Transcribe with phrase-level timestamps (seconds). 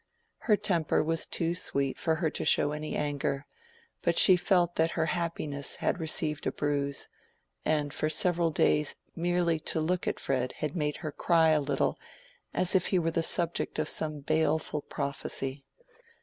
[0.49, 3.45] Her temper was too sweet for her to show any anger,
[4.01, 7.07] but she felt that her happiness had received a bruise,
[7.63, 11.99] and for several days merely to look at Fred made her cry a little
[12.51, 15.65] as if he were the subject of some baleful prophecy.